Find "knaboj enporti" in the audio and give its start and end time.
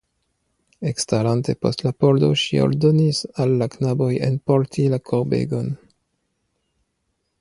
3.75-4.87